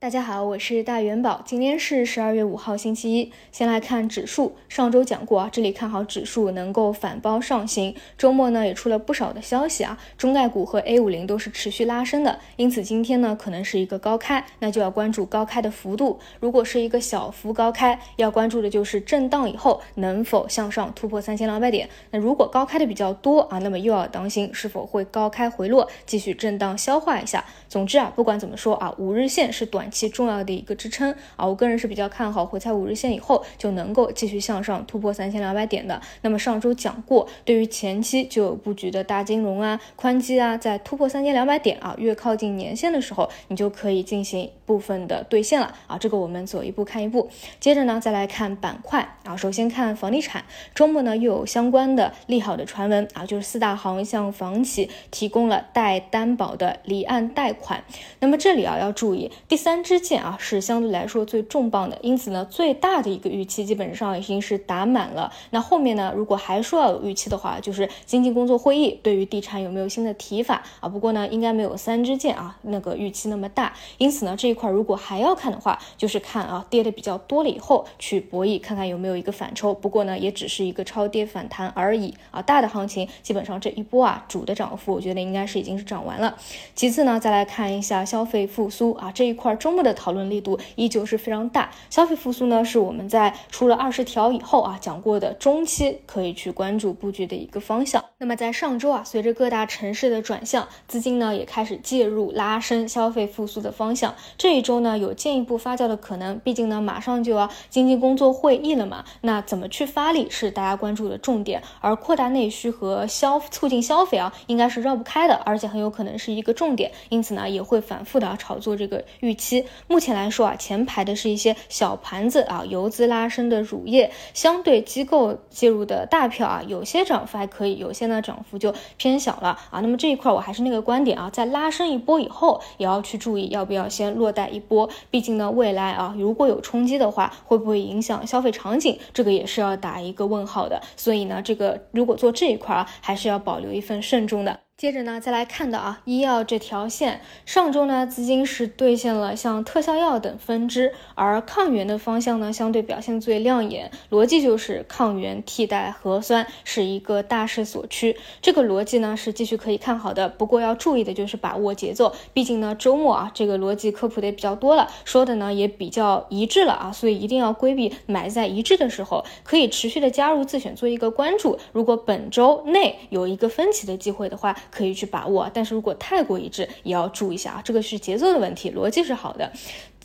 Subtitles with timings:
[0.00, 1.42] 大家好，我是大元宝。
[1.44, 3.32] 今天是十二月五号，星期一。
[3.50, 7.92] 先来看指数，上周讲过啊，这里看好指数能够反包上行。
[8.16, 16.20] 周末呢也出了不少的消息啊，中概股和 A 五零都是持续拉升的，因此今天呢可能是一个高开，那就要关注高开的幅度。
[16.38, 21.88] 如果是一个小幅高开，要关注的就是震荡以后能否向上突破三千两百点。
[22.12, 27.44] 那如果高开的比较多啊，那么又要当心是否会高开回落，继续震荡消化一下。
[27.68, 29.87] 总之啊，不管怎么说啊，五日线是短。
[29.90, 36.00] 其重要的一个支撑啊，我个人是比较看好回踩五日线以后就能够继续向上突破三千两百点的。
[36.22, 45.98] 那么上周讲过，对于前期就有布局的大金融啊、宽基啊，在突破三千两百点啊，越靠近年线的时候，你就可以进行部分的兑现了啊。
[45.98, 47.28] 这个我们走一步看一步。
[47.58, 57.82] 接着呢，再来看板块啊，首先看房地产，周末呢又有相关的利好的传闻啊，就是四大行向房企提供了带担保的离岸贷款。
[58.20, 59.78] 那么这里啊要注意第三。
[59.88, 65.32] 支箭啊是相对来说最重磅的，因此呢，最大的一个预期基本上已经是打满了。
[65.48, 70.88] 那后面呢，如果还说要有预期的话，就是经济工作会议对于地产有没有新的提法啊？
[70.90, 73.72] 不过呢，应该没有三支箭啊那个预期那么大。
[73.96, 79.72] 因此呢，这一块如果还要看的话，就是看啊跌的比较多了以后去博弈，看看有没有一个反抽。
[79.72, 82.42] 不过呢，也只是一个超跌反弹而已啊。
[82.42, 86.36] 大的行情基本上这一波啊主的涨幅，我觉得应该是已经是涨完了。
[86.74, 89.78] 其次呢，再来看一下消费复苏啊这一块周末。
[89.78, 98.04] 的讨论力度依旧是非常大，消费复苏呢是我们在出了二十条以后啊讲过的中期可以去关注布局的一个方向。
[98.18, 104.16] 那么在上周啊，随着各大城市的转向，资金呢也开始介入拉升消费复苏的方向。
[104.36, 111.62] 这这一周呢有进一步发酵的可能，毕竟呢马上就要经济工作会议了嘛，那怎么去发力是大家关注的重点。
[111.82, 119.66] 而扩大内需和消促进消费啊，应该是绕不开的，而且很有可能是一个重点，因此呢也会反复的炒作这个预期。
[119.86, 129.80] 目前来说啊，前排的是一些小盘子啊，游资拉升的乳业，相对机构介入的大票啊，有些涨幅还可以，有些呢涨幅就偏小了啊。
[129.80, 140.80] 那么这一块我还是那个观点啊，在拉升一波以后，也要去注意要不要先落带一波，毕竟呢未来啊如果有冲击的话，会不会影响消费场景，这个也是要打一个问号的。
[140.96, 144.60] 所以呢，这个如果做这一块啊，还是要保留一份慎重的。
[144.78, 153.90] 接着呢，再来看到啊，医药这条线，上周呢，资金是兑现了像特效药等分支，而抗原的方向呢，相对表现最亮眼。
[154.08, 160.28] 逻辑就是抗原替代核酸是一个大势所趋，这个逻辑呢是继续可以看好的。
[160.28, 171.58] 不过要注意的就是把握节奏，毕竟呢周末啊，这个逻辑科普的也比较多了，说的呢也比较一致了啊，所以一定要规避买在一致的时候，可以持续的加入自选做一个关注。
[171.72, 179.52] 如果本周内有一个分歧的机会的话，可以去把握，但是如果太过一致，也要注意一下啊，这个是节奏的问题，逻辑是好的。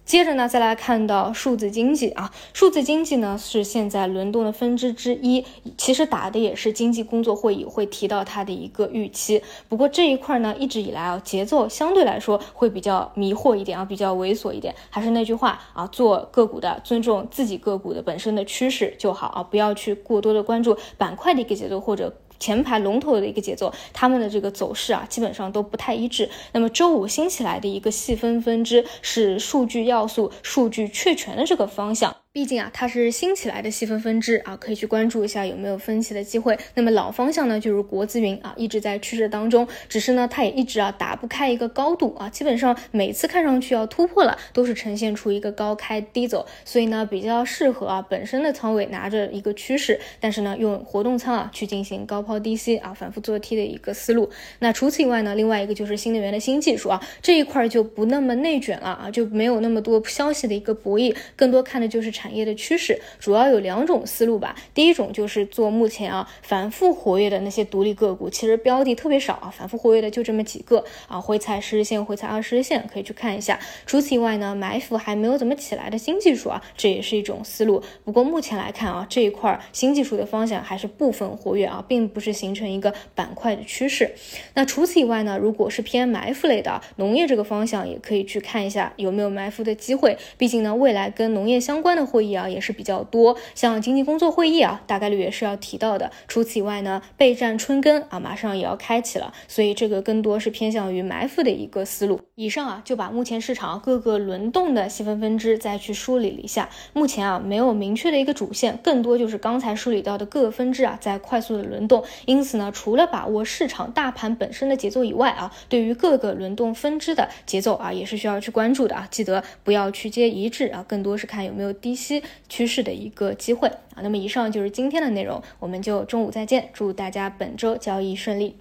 [0.06, 5.46] 接着呢，再来看到数字经济啊，数字经济呢是现在轮动的分支之一，
[5.78, 9.42] 其实打的也是经济工作会议会提到它的一个预期。
[9.70, 14.76] 不过这一块呢，一直以来啊，节奏相对来说会比较迷惑一点啊，比较猥琐一点。
[14.90, 22.14] 还是那句话啊，做个股的尊重自己个股的本身的趋势就好啊，不要去过多的关注板块的一个节奏或者。
[22.44, 26.30] 前排龙头的一个节奏，他们的这个走势啊，基本上都不太一致。
[26.52, 32.14] 那么周五新起来的一个细分分支是数据要素、数据确权的这个方向。
[32.34, 36.58] 毕竟啊，它是新起来的细分分支啊，可以去关注一下有没有分歧的机会。
[36.74, 54.32] 那么老方向呢，就是国资云啊，一直在趋势当中，只是呢，它也一直啊打不开一个高度啊，基本上每次看上去要突破了，都是呈现出一个高开低走，所以呢，比较适合啊本身的仓位拿着一个趋势，但是呢，用活动仓啊去进行高抛低吸啊，反复做 T 的一个思路。
[54.58, 62.23] 那除此以外呢，另外一个就是新能源的新技术啊，这一块就不那么内卷了啊，就没有那么多消息的一个博弈，更多看的就是产。
[62.24, 64.56] 产业的趋势主要有两种思路吧。
[64.74, 73.60] 第一种就是做目前啊反复活跃的那些独立个股，其实标的特别少啊，反复活跃的就这么几个啊，回踩十日线，回踩二十日线，可以去看一下。
[73.86, 77.84] 除此以外呢，埋伏还没有怎么起来的新技术啊，这也是一种思路。
[78.06, 84.14] 不过目前来看啊，这一块新技术的方向还是部分活跃啊，并不是形成一个板块的趋势。
[84.54, 90.18] 那除此以外呢，如果是偏埋伏类的农业这个方向，也可以去看一下有没有埋伏的机会。
[90.38, 92.13] 毕竟呢，未来跟农业相关的。
[92.14, 96.12] 会议啊也是比较多，像经济工作会议啊，大概率也是要提到的。
[96.28, 102.22] 除此以外呢，备战春耕啊，马上也要开启了，所以这个更多是偏向于埋伏的一个思路。
[102.36, 106.70] 以上啊，就把目前市场各个轮动的细分分支再去梳理了一下。
[106.94, 112.04] 目前啊，没有明确的一个主线，更多就是刚才梳理到的各个分支啊，在快速的轮动。
[112.26, 119.08] 因此呢，除了把握市场大盘本身的节奏以外啊，对于各个轮动分支的节奏啊，也是需要去关注的啊。
[119.10, 124.02] 记得不要去接一致啊，更多是看有没有低期趋势的一个机会啊。
[124.02, 128.56] 那么以上就是今天的内容，我们就中午再见，祝大家本周交易顺利。